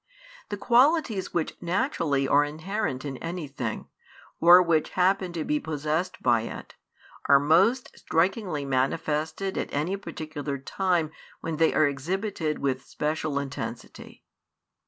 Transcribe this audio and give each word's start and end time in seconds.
The 0.49 0.57
qualities 0.57 1.31
which 1.31 1.55
naturally 1.61 2.27
are 2.27 2.43
inherent 2.43 3.05
in 3.05 3.17
any 3.17 3.47
thing, 3.47 3.87
or 4.39 4.59
which 4.59 4.89
happen 4.97 5.31
to 5.33 5.43
be 5.43 5.59
possessed 5.59 6.23
by 6.23 6.41
it, 6.41 6.73
are 7.29 7.37
most 7.37 7.91
strikingly 7.95 8.65
manifested 8.65 9.59
at 9.59 9.71
any 9.71 9.95
particular 9.97 10.57
time 10.57 11.11
when 11.41 11.57
they 11.57 11.71
are 11.75 11.85
exhibited 11.85 12.57
with 12.57 12.83
special 12.83 13.37
intensity. 13.37 14.23